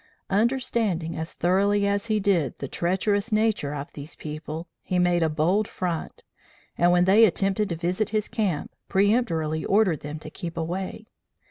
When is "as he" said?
1.85-2.19